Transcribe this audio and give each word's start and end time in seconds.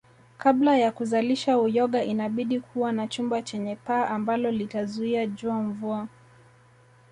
Kabla 0.37 0.77
ya 0.77 0.91
kuzalisha 0.91 1.57
uyoga 1.59 2.03
inabidi 2.03 2.59
kuwa 2.59 2.91
na 2.91 3.07
chumba 3.07 3.41
chenye 3.41 3.75
paa 3.75 4.07
ambalo 4.07 4.51
litazuia 4.51 5.25
jua 5.27 5.61
mvua 5.61 6.07